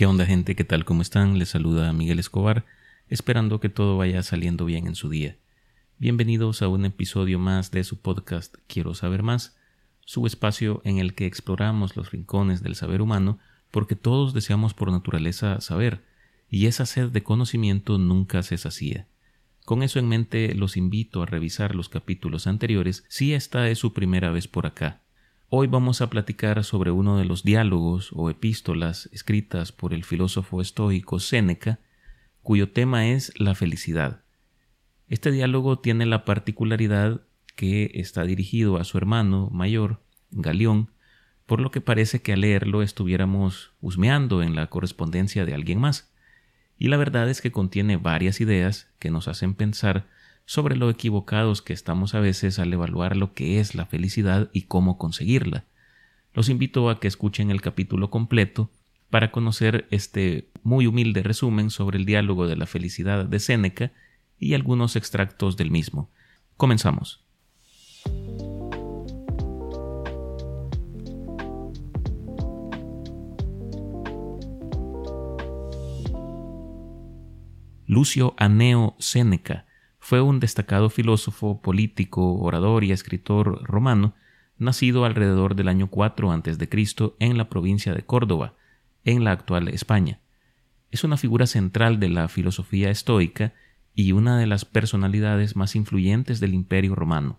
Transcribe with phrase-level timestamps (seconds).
[0.00, 0.56] ¿Qué onda gente?
[0.56, 0.86] ¿Qué tal?
[0.86, 1.38] ¿Cómo están?
[1.38, 2.64] Les saluda Miguel Escobar,
[3.10, 5.36] esperando que todo vaya saliendo bien en su día.
[5.98, 9.58] Bienvenidos a un episodio más de su podcast Quiero saber más,
[10.06, 13.40] su espacio en el que exploramos los rincones del saber humano
[13.70, 16.02] porque todos deseamos por naturaleza saber,
[16.48, 19.06] y esa sed de conocimiento nunca se sacía.
[19.66, 23.92] Con eso en mente los invito a revisar los capítulos anteriores si esta es su
[23.92, 25.02] primera vez por acá.
[25.52, 30.60] Hoy vamos a platicar sobre uno de los diálogos o epístolas escritas por el filósofo
[30.60, 31.80] estoico Séneca,
[32.40, 34.22] cuyo tema es la felicidad.
[35.08, 37.22] Este diálogo tiene la particularidad
[37.56, 40.00] que está dirigido a su hermano mayor,
[40.30, 40.92] Galión,
[41.46, 46.14] por lo que parece que al leerlo estuviéramos husmeando en la correspondencia de alguien más.
[46.78, 50.06] Y la verdad es que contiene varias ideas que nos hacen pensar
[50.50, 54.62] sobre lo equivocados que estamos a veces al evaluar lo que es la felicidad y
[54.62, 55.62] cómo conseguirla.
[56.34, 58.68] Los invito a que escuchen el capítulo completo
[59.10, 63.92] para conocer este muy humilde resumen sobre el diálogo de la felicidad de Séneca
[64.40, 66.10] y algunos extractos del mismo.
[66.56, 67.20] Comenzamos.
[77.86, 79.64] Lucio Aneo Séneca
[80.10, 84.16] fue un destacado filósofo, político, orador y escritor romano,
[84.58, 86.68] nacido alrededor del año 4 a.C.
[87.20, 88.54] en la provincia de Córdoba,
[89.04, 90.18] en la actual España.
[90.90, 93.54] Es una figura central de la filosofía estoica
[93.94, 97.38] y una de las personalidades más influyentes del Imperio romano.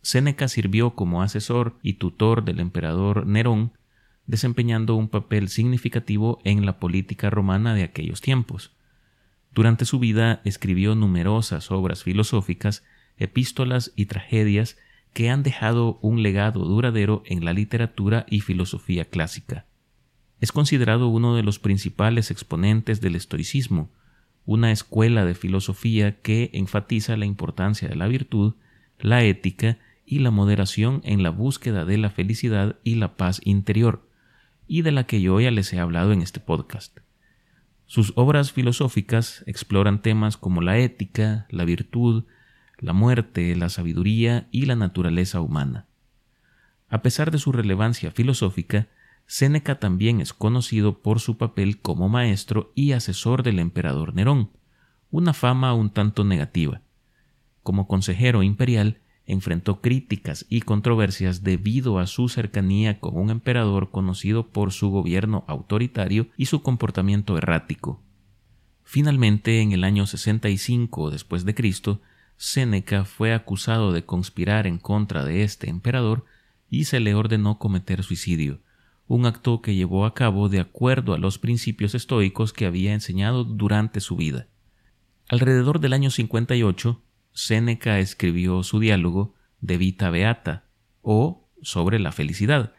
[0.00, 3.72] Séneca sirvió como asesor y tutor del emperador Nerón,
[4.24, 8.74] desempeñando un papel significativo en la política romana de aquellos tiempos.
[9.52, 12.84] Durante su vida escribió numerosas obras filosóficas,
[13.16, 14.78] epístolas y tragedias
[15.12, 19.66] que han dejado un legado duradero en la literatura y filosofía clásica.
[20.40, 23.90] Es considerado uno de los principales exponentes del estoicismo,
[24.46, 28.54] una escuela de filosofía que enfatiza la importancia de la virtud,
[28.98, 34.08] la ética y la moderación en la búsqueda de la felicidad y la paz interior,
[34.66, 36.98] y de la que yo ya les he hablado en este podcast.
[37.90, 42.22] Sus obras filosóficas exploran temas como la ética, la virtud,
[42.78, 45.86] la muerte, la sabiduría y la naturaleza humana.
[46.88, 48.86] A pesar de su relevancia filosófica,
[49.26, 54.52] Séneca también es conocido por su papel como maestro y asesor del emperador Nerón,
[55.10, 56.82] una fama un tanto negativa.
[57.64, 59.00] Como consejero imperial,
[59.32, 65.44] enfrentó críticas y controversias debido a su cercanía con un emperador conocido por su gobierno
[65.46, 68.00] autoritario y su comportamiento errático.
[68.82, 72.00] Finalmente, en el año 65 después de Cristo,
[72.36, 76.24] Séneca fue acusado de conspirar en contra de este emperador
[76.70, 78.60] y se le ordenó cometer suicidio,
[79.06, 83.44] un acto que llevó a cabo de acuerdo a los principios estoicos que había enseñado
[83.44, 84.46] durante su vida.
[85.28, 87.00] Alrededor del año 58,
[87.32, 90.64] Séneca escribió su diálogo de Vita Beata
[91.02, 92.72] o sobre la felicidad.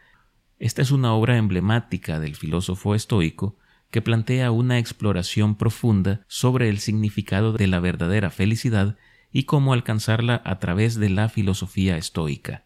[0.58, 3.56] Esta es una obra emblemática del filósofo estoico
[3.90, 8.96] que plantea una exploración profunda sobre el significado de la verdadera felicidad
[9.30, 12.64] y cómo alcanzarla a través de la filosofía estoica.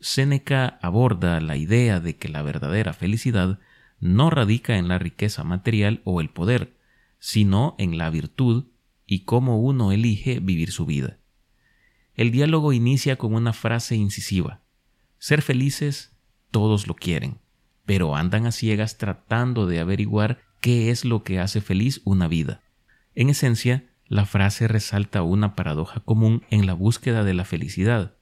[0.00, 3.58] Séneca aborda la idea de que la verdadera felicidad
[4.00, 6.76] no radica en la riqueza material o el poder,
[7.18, 8.66] sino en la virtud
[9.06, 11.18] y cómo uno elige vivir su vida.
[12.14, 14.62] El diálogo inicia con una frase incisiva.
[15.18, 16.16] Ser felices
[16.50, 17.38] todos lo quieren,
[17.84, 22.62] pero andan a ciegas tratando de averiguar qué es lo que hace feliz una vida.
[23.14, 28.14] En esencia, la frase resalta una paradoja común en la búsqueda de la felicidad.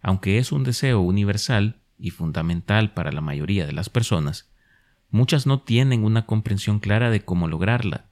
[0.00, 4.50] Aunque es un deseo universal y fundamental para la mayoría de las personas,
[5.10, 8.05] muchas no tienen una comprensión clara de cómo lograrla,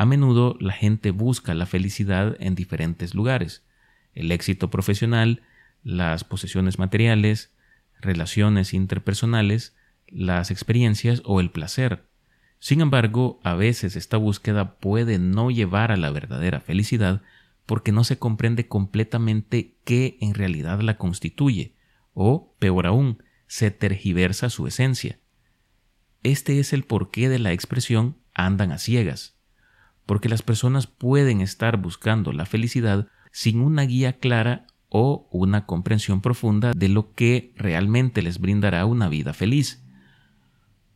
[0.00, 3.66] a menudo la gente busca la felicidad en diferentes lugares.
[4.14, 5.42] El éxito profesional,
[5.82, 7.52] las posesiones materiales,
[8.00, 12.08] relaciones interpersonales, las experiencias o el placer.
[12.60, 17.20] Sin embargo, a veces esta búsqueda puede no llevar a la verdadera felicidad
[17.66, 21.76] porque no se comprende completamente qué en realidad la constituye,
[22.14, 25.18] o, peor aún, se tergiversa su esencia.
[26.22, 29.38] Este es el porqué de la expresión andan a ciegas
[30.10, 36.20] porque las personas pueden estar buscando la felicidad sin una guía clara o una comprensión
[36.20, 39.84] profunda de lo que realmente les brindará una vida feliz.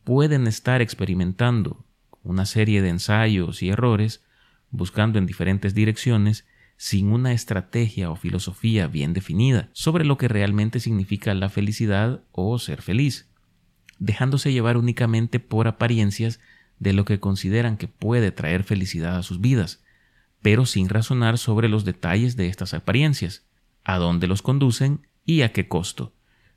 [0.03, 1.85] Pueden estar experimentando
[2.23, 4.21] una serie de ensayos y errores,
[4.69, 6.45] buscando en diferentes direcciones,
[6.75, 12.59] sin una estrategia o filosofía bien definida sobre lo que realmente significa la felicidad o
[12.59, 13.29] ser feliz,
[13.97, 16.41] dejándose llevar únicamente por apariencias
[16.79, 19.83] de lo que consideran que puede traer felicidad a sus vidas,
[20.41, 23.45] pero sin razonar sobre los detalles de estas apariencias,
[23.83, 26.13] a dónde los conducen y a qué costo.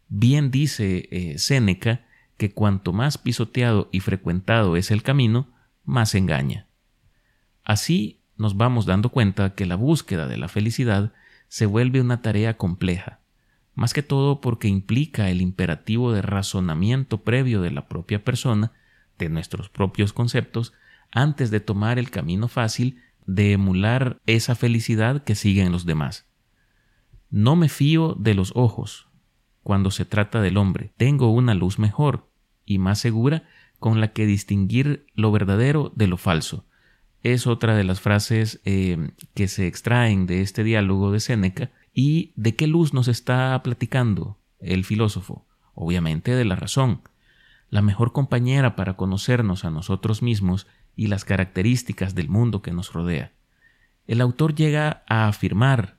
[0.08, 2.04] Bien dice eh, Séneca
[2.36, 5.48] que cuanto más pisoteado y frecuentado es el camino,
[5.84, 6.66] más engaña.
[7.64, 11.12] Así nos vamos dando cuenta que la búsqueda de la felicidad
[11.48, 13.20] se vuelve una tarea compleja,
[13.74, 18.72] más que todo porque implica el imperativo de razonamiento previo de la propia persona,
[19.18, 20.72] de nuestros propios conceptos,
[21.10, 26.26] antes de tomar el camino fácil de emular esa felicidad que siguen los demás.
[27.30, 29.08] No me fío de los ojos.
[29.62, 32.30] Cuando se trata del hombre, tengo una luz mejor
[32.64, 33.44] y más segura
[33.78, 36.64] con la que distinguir lo verdadero de lo falso.
[37.22, 41.70] Es otra de las frases eh, que se extraen de este diálogo de Séneca.
[41.92, 45.46] ¿Y de qué luz nos está platicando el filósofo?
[45.74, 47.02] Obviamente de la razón.
[47.70, 50.66] La mejor compañera para conocernos a nosotros mismos
[50.96, 53.32] y las características del mundo que nos rodea.
[54.06, 55.98] El autor llega a afirmar,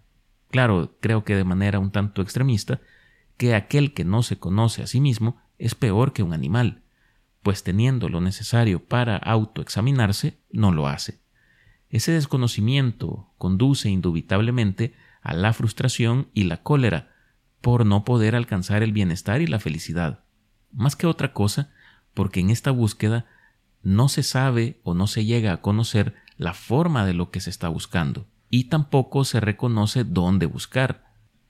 [0.50, 2.82] claro, creo que de manera un tanto extremista,
[3.38, 6.82] que aquel que no se conoce a sí mismo es peor que un animal,
[7.44, 11.22] pues teniendo lo necesario para autoexaminarse, no lo hace.
[11.90, 17.12] Ese desconocimiento conduce indubitablemente a la frustración y la cólera
[17.62, 20.24] por no poder alcanzar el bienestar y la felicidad.
[20.72, 21.72] Más que otra cosa,
[22.14, 23.26] porque en esta búsqueda
[23.82, 27.50] no se sabe o no se llega a conocer la forma de lo que se
[27.50, 31.06] está buscando, y tampoco se reconoce dónde buscar.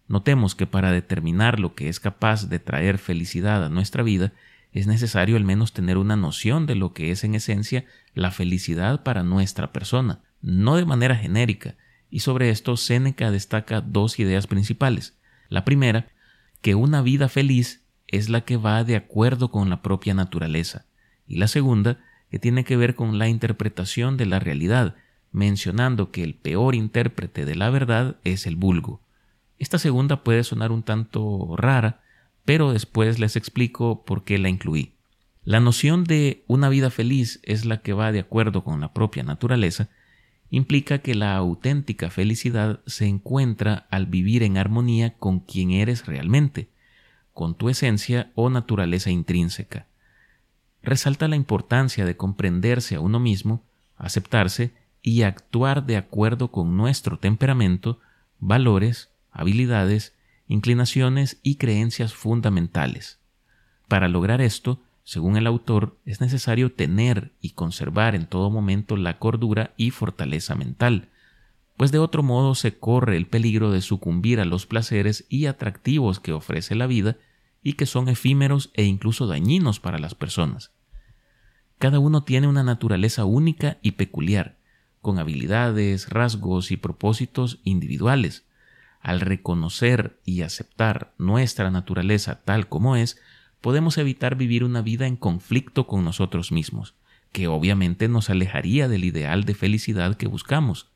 [0.08, 4.34] Notemos que para determinar lo que es capaz de traer felicidad a nuestra vida,
[4.72, 9.04] es necesario al menos tener una noción de lo que es en esencia la felicidad
[9.04, 11.76] para nuestra persona, no de manera genérica,
[12.10, 15.18] y sobre esto Séneca destaca dos ideas principales.
[15.48, 16.08] La primera,
[16.62, 17.79] que una vida feliz
[18.10, 20.86] es la que va de acuerdo con la propia naturaleza,
[21.28, 24.96] y la segunda, que tiene que ver con la interpretación de la realidad,
[25.32, 29.02] mencionando que el peor intérprete de la verdad es el vulgo.
[29.58, 32.02] Esta segunda puede sonar un tanto rara,
[32.46, 34.94] pero después les explico por qué la incluí.
[35.44, 39.24] La noción de una vida feliz es la que va de acuerdo con la propia
[39.24, 39.90] naturaleza,
[40.50, 46.70] implica que la auténtica felicidad se encuentra al vivir en armonía con quien eres realmente,
[47.40, 49.88] con tu esencia o naturaleza intrínseca.
[50.84, 53.64] Resalta la importancia de comprenderse a uno mismo,
[53.96, 58.02] aceptarse y actuar de acuerdo con nuestro temperamento,
[58.40, 60.14] valores, habilidades
[60.50, 63.20] inclinaciones y creencias fundamentales.
[63.88, 69.18] Para lograr esto, según el autor, es necesario tener y conservar en todo momento la
[69.18, 71.08] cordura y fortaleza mental,
[71.78, 76.20] pues de otro modo se corre el peligro de sucumbir a los placeres y atractivos
[76.20, 77.16] que ofrece la vida
[77.62, 80.72] y que son efímeros e incluso dañinos para las personas.
[81.78, 84.58] Cada uno tiene una naturaleza única y peculiar,
[85.02, 88.46] con habilidades, rasgos y propósitos individuales,
[89.02, 93.18] al reconocer y aceptar nuestra naturaleza tal como es,
[93.62, 96.96] podemos evitar vivir una vida en conflicto con nosotros mismos,
[97.32, 100.92] que obviamente nos alejaría del ideal de felicidad que buscamos.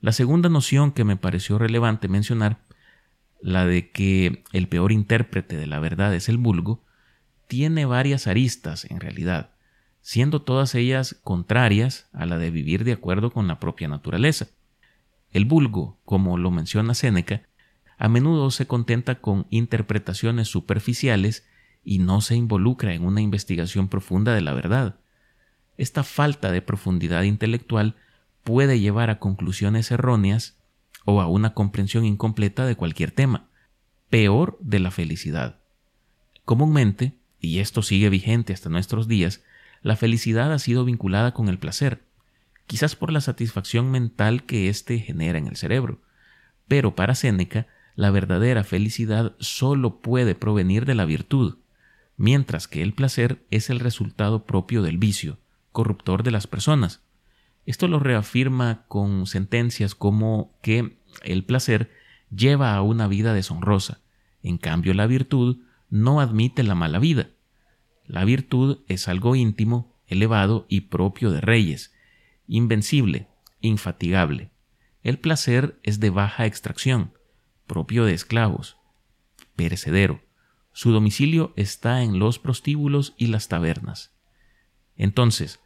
[0.00, 2.60] La segunda noción que me pareció relevante mencionar,
[3.42, 6.84] la de que el peor intérprete de la verdad es el vulgo,
[7.48, 9.50] tiene varias aristas en realidad,
[10.02, 14.48] siendo todas ellas contrarias a la de vivir de acuerdo con la propia naturaleza.
[15.32, 17.42] El vulgo, como lo menciona Séneca,
[17.98, 21.46] a menudo se contenta con interpretaciones superficiales
[21.84, 25.00] y no se involucra en una investigación profunda de la verdad.
[25.76, 27.96] Esta falta de profundidad intelectual
[28.44, 30.59] puede llevar a conclusiones erróneas
[31.10, 33.48] o a una comprensión incompleta de cualquier tema,
[34.08, 35.60] peor de la felicidad.
[36.44, 39.42] Comúnmente, y esto sigue vigente hasta nuestros días,
[39.82, 42.02] la felicidad ha sido vinculada con el placer,
[42.66, 46.00] quizás por la satisfacción mental que éste genera en el cerebro.
[46.68, 51.58] Pero para Séneca, la verdadera felicidad sólo puede provenir de la virtud,
[52.16, 55.38] mientras que el placer es el resultado propio del vicio,
[55.72, 57.00] corruptor de las personas.
[57.66, 61.90] Esto lo reafirma con sentencias como que el placer
[62.34, 64.00] lleva a una vida deshonrosa,
[64.42, 67.30] en cambio la virtud no admite la mala vida.
[68.06, 71.92] La virtud es algo íntimo, elevado y propio de reyes,
[72.46, 73.28] invencible,
[73.60, 74.50] infatigable.
[75.02, 77.12] El placer es de baja extracción,
[77.66, 78.76] propio de esclavos,
[79.56, 80.20] perecedero.
[80.72, 84.12] Su domicilio está en los prostíbulos y las tabernas.
[84.96, 85.60] Entonces,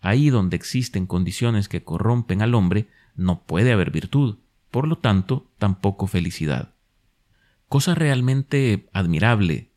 [0.00, 4.38] ahí donde existen condiciones que corrompen al hombre, no puede haber virtud,
[4.70, 6.74] por lo tanto, tampoco felicidad.
[7.68, 9.70] Cosa realmente admirable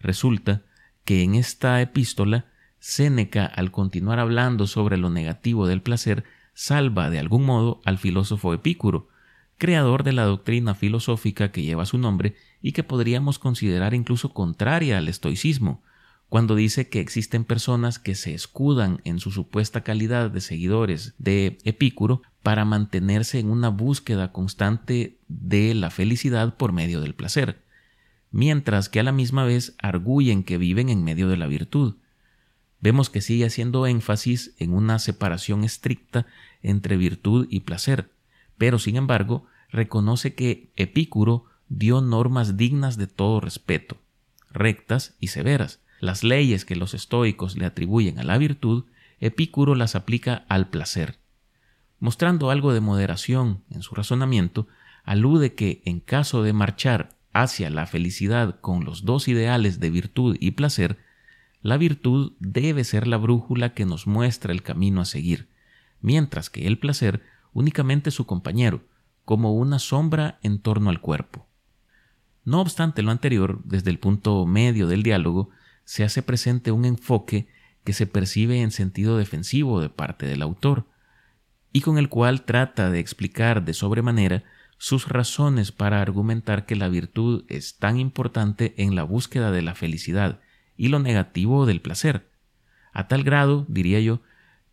[0.00, 0.62] resulta
[1.04, 2.46] que en esta epístola
[2.78, 6.24] Séneca, al continuar hablando sobre lo negativo del placer,
[6.54, 9.08] salva de algún modo al filósofo Epicuro,
[9.56, 14.98] creador de la doctrina filosófica que lleva su nombre y que podríamos considerar incluso contraria
[14.98, 15.82] al estoicismo,
[16.28, 21.58] cuando dice que existen personas que se escudan en su supuesta calidad de seguidores de
[21.64, 27.62] Epicuro para mantenerse en una búsqueda constante de la felicidad por medio del placer,
[28.30, 31.96] mientras que a la misma vez arguyen que viven en medio de la virtud.
[32.80, 36.26] Vemos que sigue haciendo énfasis en una separación estricta
[36.62, 38.12] entre virtud y placer,
[38.58, 43.96] pero sin embargo reconoce que Epicuro dio normas dignas de todo respeto,
[44.50, 48.84] rectas y severas, las leyes que los estoicos le atribuyen a la virtud,
[49.20, 51.18] Epicuro las aplica al placer.
[51.98, 54.68] Mostrando algo de moderación en su razonamiento,
[55.04, 60.36] alude que en caso de marchar hacia la felicidad con los dos ideales de virtud
[60.38, 60.98] y placer,
[61.62, 65.48] la virtud debe ser la brújula que nos muestra el camino a seguir,
[66.00, 68.82] mientras que el placer únicamente su compañero,
[69.24, 71.46] como una sombra en torno al cuerpo.
[72.44, 75.50] No obstante lo anterior, desde el punto medio del diálogo,
[75.88, 77.48] se hace presente un enfoque
[77.82, 80.84] que se percibe en sentido defensivo de parte del autor,
[81.72, 84.44] y con el cual trata de explicar de sobremanera
[84.76, 89.74] sus razones para argumentar que la virtud es tan importante en la búsqueda de la
[89.74, 90.40] felicidad
[90.76, 92.28] y lo negativo del placer,
[92.92, 94.20] a tal grado, diría yo,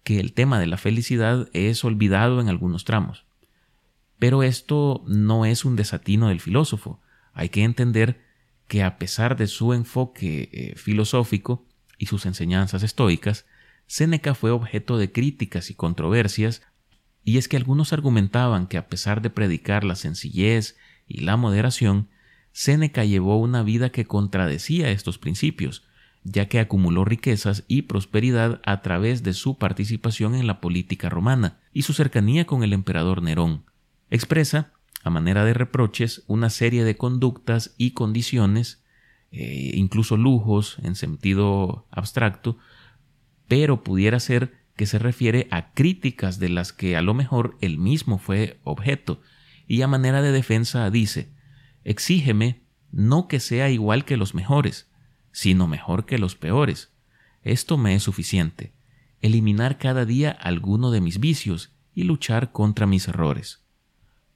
[0.03, 3.24] que el tema de la felicidad es olvidado en algunos tramos.
[4.19, 7.00] Pero esto no es un desatino del filósofo.
[7.31, 8.25] Hay que entender
[8.67, 11.65] que a pesar de su enfoque eh, filosófico
[11.98, 13.45] y sus enseñanzas estoicas,
[13.88, 16.63] Séneca fue objeto de críticas y controversias,
[17.24, 22.10] y es que algunos argumentaban que a pesar de predicar la sencillez y la moderación,
[22.51, 25.84] Séneca llevó una vida que contradecía estos principios,
[26.24, 31.60] ya que acumuló riquezas y prosperidad a través de su participación en la política romana
[31.72, 33.65] y su cercanía con el emperador Nerón.
[34.10, 34.72] Expresa
[35.05, 38.83] a manera de reproches, una serie de conductas y condiciones,
[39.31, 42.57] eh, incluso lujos en sentido abstracto,
[43.47, 47.77] pero pudiera ser que se refiere a críticas de las que a lo mejor él
[47.77, 49.21] mismo fue objeto,
[49.67, 51.31] y a manera de defensa dice,
[51.83, 54.89] exígeme no que sea igual que los mejores,
[55.31, 56.95] sino mejor que los peores.
[57.43, 58.74] Esto me es suficiente,
[59.21, 63.64] eliminar cada día alguno de mis vicios y luchar contra mis errores.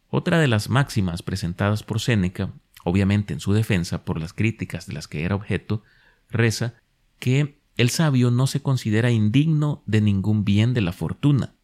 [0.10, 2.52] Otra de las máximas presentadas por Séneca,
[2.84, 5.84] obviamente en su defensa por las críticas de las que era objeto,
[6.30, 6.74] reza
[7.20, 11.56] que el sabio no se considera indigno de ningún bien de la fortuna,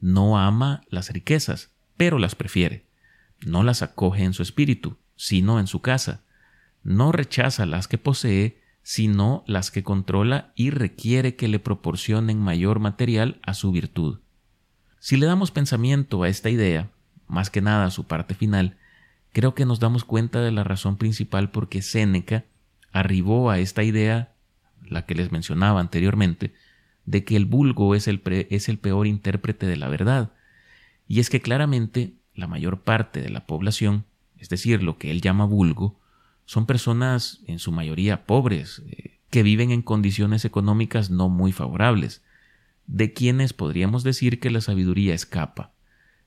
[0.00, 2.86] no ama las riquezas, pero las prefiere,
[3.44, 6.24] no las acoge en su espíritu, sino en su casa,
[6.82, 12.78] no rechaza las que posee, sino las que controla y requiere que le proporcionen mayor
[12.78, 14.20] material a su virtud.
[14.98, 16.90] Si le damos pensamiento a esta idea,
[17.28, 18.76] más que nada su parte final,
[19.32, 22.44] creo que nos damos cuenta de la razón principal por qué Séneca
[22.92, 24.32] arribó a esta idea,
[24.88, 26.54] la que les mencionaba anteriormente,
[27.04, 30.32] de que el vulgo es el, es el peor intérprete de la verdad.
[31.06, 34.04] Y es que claramente la mayor parte de la población,
[34.38, 35.98] es decir, lo que él llama vulgo,
[36.46, 42.22] son personas en su mayoría pobres, eh, que viven en condiciones económicas no muy favorables,
[42.86, 45.72] de quienes podríamos decir que la sabiduría escapa.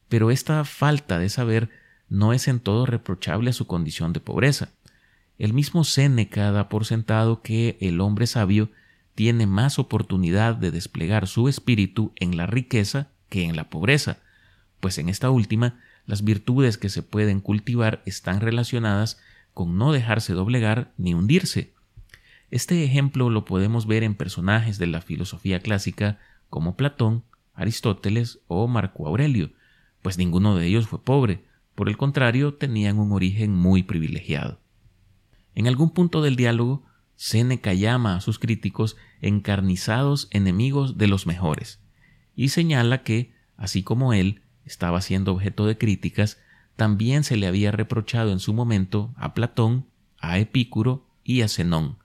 [0.10, 1.70] Pero esta falta de saber
[2.10, 4.70] no es en todo reprochable a su condición de pobreza.
[5.38, 8.70] El mismo Séneca da por sentado que el hombre sabio
[9.16, 14.18] tiene más oportunidad de desplegar su espíritu en la riqueza que en la pobreza,
[14.80, 19.20] pues en esta última las virtudes que se pueden cultivar están relacionadas
[19.54, 21.74] con no dejarse doblegar ni hundirse.
[22.50, 26.18] Este ejemplo lo podemos ver en personajes de la filosofía clásica
[26.50, 27.24] como Platón,
[27.54, 29.52] Aristóteles o Marco Aurelio,
[30.02, 34.60] pues ninguno de ellos fue pobre, por el contrario, tenían un origen muy privilegiado.
[35.56, 36.84] En algún punto del diálogo,
[37.16, 41.82] Séneca llama a sus críticos encarnizados enemigos de los mejores,
[42.36, 46.40] y señala que, así como él estaba siendo objeto de críticas,
[46.76, 49.88] también se le había reprochado en su momento a Platón,
[50.18, 51.98] a Epicuro y a Zenón,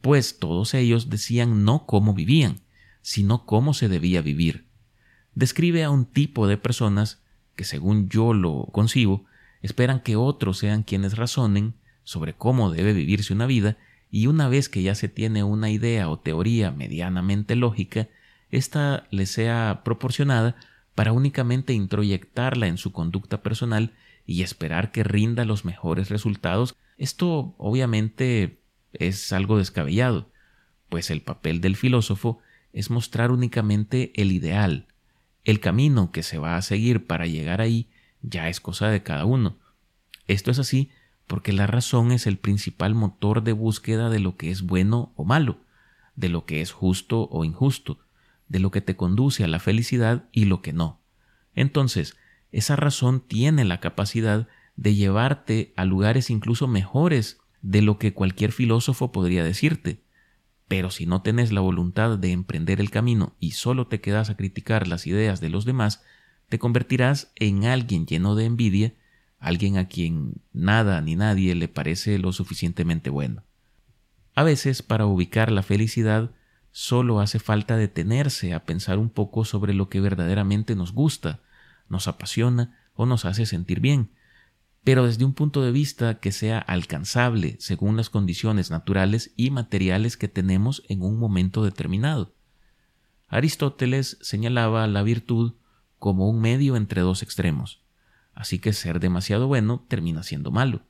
[0.00, 2.60] pues todos ellos decían no cómo vivían,
[3.02, 4.65] sino cómo se debía vivir
[5.36, 7.22] describe a un tipo de personas
[7.54, 9.24] que, según yo lo concibo,
[9.62, 13.76] esperan que otros sean quienes razonen sobre cómo debe vivirse una vida
[14.10, 18.08] y una vez que ya se tiene una idea o teoría medianamente lógica,
[18.50, 20.56] ésta le sea proporcionada
[20.94, 23.92] para únicamente introyectarla en su conducta personal
[24.24, 26.74] y esperar que rinda los mejores resultados.
[26.96, 28.62] Esto obviamente
[28.94, 30.30] es algo descabellado,
[30.88, 32.38] pues el papel del filósofo
[32.72, 34.86] es mostrar únicamente el ideal.
[35.46, 37.88] El camino que se va a seguir para llegar ahí
[38.20, 39.60] ya es cosa de cada uno.
[40.26, 40.90] Esto es así
[41.28, 45.24] porque la razón es el principal motor de búsqueda de lo que es bueno o
[45.24, 45.58] malo,
[46.16, 48.00] de lo que es justo o injusto,
[48.48, 50.98] de lo que te conduce a la felicidad y lo que no.
[51.54, 52.16] Entonces,
[52.50, 58.50] esa razón tiene la capacidad de llevarte a lugares incluso mejores de lo que cualquier
[58.50, 60.02] filósofo podría decirte.
[60.68, 64.36] Pero si no tenés la voluntad de emprender el camino y solo te quedas a
[64.36, 66.02] criticar las ideas de los demás,
[66.48, 68.94] te convertirás en alguien lleno de envidia,
[69.38, 73.42] alguien a quien nada ni nadie le parece lo suficientemente bueno.
[74.34, 76.30] A veces, para ubicar la felicidad,
[76.72, 81.40] solo hace falta detenerse a pensar un poco sobre lo que verdaderamente nos gusta,
[81.88, 84.10] nos apasiona o nos hace sentir bien,
[84.86, 90.16] pero desde un punto de vista que sea alcanzable según las condiciones naturales y materiales
[90.16, 92.32] que tenemos en un momento determinado.
[93.26, 95.54] Aristóteles señalaba la virtud
[95.98, 97.82] como un medio entre dos extremos,
[98.32, 100.82] así que ser demasiado bueno termina siendo malo.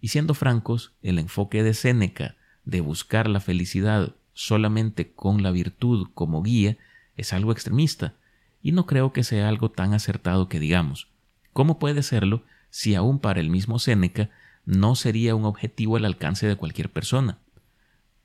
[0.00, 6.06] Y siendo francos, el enfoque de Séneca de buscar la felicidad solamente con la virtud
[6.14, 6.78] como guía
[7.16, 8.14] es algo extremista,
[8.62, 11.08] y no creo que sea algo tan acertado que digamos.
[11.52, 14.30] ¿Cómo puede serlo si aún para el mismo Séneca
[14.64, 17.38] no sería un objetivo al alcance de cualquier persona?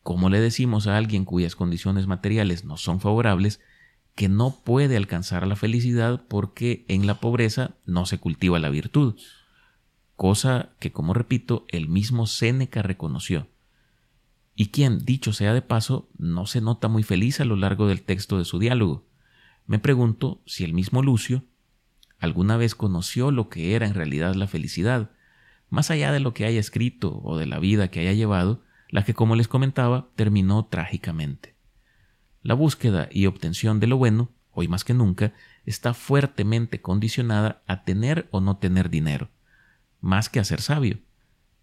[0.04, 3.60] ¿Cómo le decimos a alguien cuyas condiciones materiales no son favorables
[4.16, 9.16] que no puede alcanzar la felicidad porque en la pobreza no se cultiva la virtud?
[10.16, 13.50] Cosa que, como repito, el mismo Séneca reconoció.
[14.56, 18.02] Y quien, dicho sea de paso, no se nota muy feliz a lo largo del
[18.02, 19.06] texto de su diálogo.
[19.66, 21.44] Me pregunto si el mismo Lucio,
[22.20, 25.12] alguna vez conoció lo que era en realidad la felicidad,
[25.70, 29.04] más allá de lo que haya escrito o de la vida que haya llevado, la
[29.04, 31.56] que, como les comentaba, terminó trágicamente.
[32.42, 35.34] La búsqueda y obtención de lo bueno, hoy más que nunca,
[35.66, 39.30] está fuertemente condicionada a tener o no tener dinero,
[40.00, 41.00] más que a ser sabio.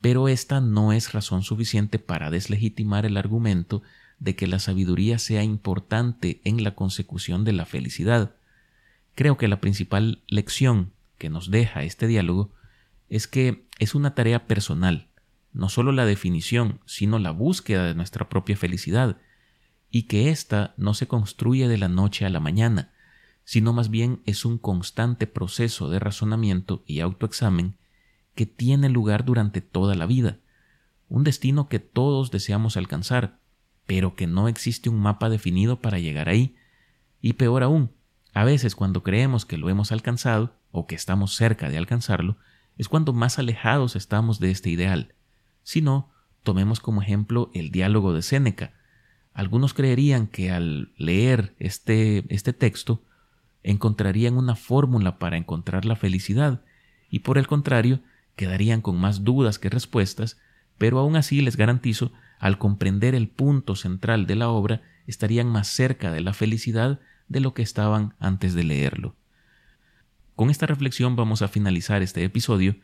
[0.00, 3.83] Pero esta no es razón suficiente para deslegitimar el argumento
[4.18, 8.35] de que la sabiduría sea importante en la consecución de la felicidad.
[9.14, 12.53] Creo que la principal lección que nos deja este diálogo
[13.09, 15.09] es que es una tarea personal,
[15.53, 19.18] no solo la definición, sino la búsqueda de nuestra propia felicidad,
[19.90, 22.92] y que ésta no se construye de la noche a la mañana,
[23.44, 27.77] sino más bien es un constante proceso de razonamiento y autoexamen
[28.35, 30.38] que tiene lugar durante toda la vida,
[31.09, 33.38] un destino que todos deseamos alcanzar,
[33.87, 36.57] pero que no existe un mapa definido para llegar ahí,
[37.20, 37.90] y peor aún,
[38.35, 42.37] a veces cuando creemos que lo hemos alcanzado o que estamos cerca de alcanzarlo,
[42.77, 45.14] es cuando más alejados estamos de este ideal.
[45.62, 46.11] Si no,
[46.42, 48.73] tomemos como ejemplo el diálogo de Séneca.
[49.33, 53.05] Algunos creerían que al leer este, este texto
[53.62, 56.62] encontrarían una fórmula para encontrar la felicidad,
[57.09, 58.01] y por el contrario,
[58.35, 60.38] quedarían con más dudas que respuestas,
[60.77, 65.68] pero aún así les garantizo, al comprender el punto central de la obra, estarían más
[65.68, 69.16] cerca de la felicidad de lo que estaban antes de leerlo.
[70.34, 72.76] Con esta reflexión vamos a finalizar este episodio,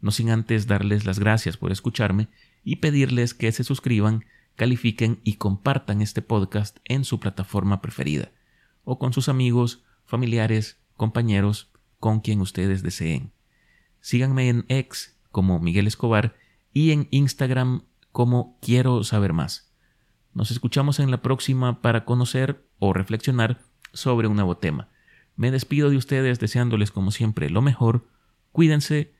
[0.00, 2.28] no sin antes darles las gracias por escucharme
[2.62, 4.24] y pedirles que se suscriban,
[4.56, 8.32] califiquen y compartan este podcast en su plataforma preferida,
[8.84, 13.32] o con sus amigos, familiares, compañeros, con quien ustedes deseen.
[14.00, 16.36] Síganme en X como Miguel Escobar
[16.72, 19.72] y en Instagram como Quiero saber más.
[20.34, 23.60] Nos escuchamos en la próxima para conocer o reflexionar
[23.94, 24.90] sobre un nuevo tema.
[25.36, 28.06] Me despido de ustedes deseándoles como siempre lo mejor,
[28.52, 29.14] cuídense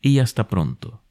[0.00, 1.03] y hasta pronto.